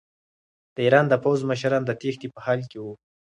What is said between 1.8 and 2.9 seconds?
د تېښتې په حال کې